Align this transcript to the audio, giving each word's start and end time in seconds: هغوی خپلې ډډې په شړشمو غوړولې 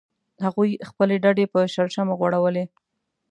هغوی 0.45 0.69
خپلې 0.89 1.15
ډډې 1.23 1.45
په 1.53 1.59
شړشمو 1.73 2.17
غوړولې 2.19 2.65